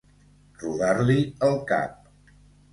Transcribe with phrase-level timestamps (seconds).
[0.63, 1.19] Rodar-li
[1.51, 2.05] el cap.